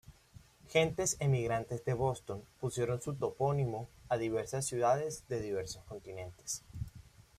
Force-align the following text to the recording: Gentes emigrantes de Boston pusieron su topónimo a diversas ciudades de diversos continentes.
Gentes 0.67 1.15
emigrantes 1.19 1.85
de 1.85 1.93
Boston 1.93 2.43
pusieron 2.59 3.03
su 3.03 3.13
topónimo 3.13 3.87
a 4.09 4.17
diversas 4.17 4.65
ciudades 4.65 5.25
de 5.27 5.39
diversos 5.41 5.83
continentes. 5.83 6.63